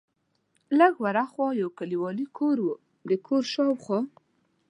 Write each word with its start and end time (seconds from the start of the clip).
لږ 0.79 0.93
ور 1.03 1.15
ها 1.21 1.25
خوا 1.31 1.47
یو 1.61 1.69
کلیوالي 1.79 2.25
کور 2.37 2.57
و، 2.65 2.71
د 3.09 3.11
کور 3.27 3.43
شاوخوا. 3.53 3.99